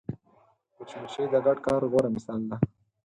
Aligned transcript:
مچمچۍ 0.77 1.25
د 1.33 1.35
ګډ 1.45 1.57
کار 1.67 1.81
غوره 1.91 2.09
مثال 2.15 2.41
ده 2.49 2.57